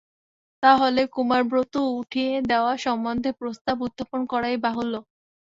[0.63, 4.93] তা হলে কুমারব্রত উঠিয়ে দেওয়া সম্বন্ধে প্রস্তাব উত্থাপন করাই বাহুল্য।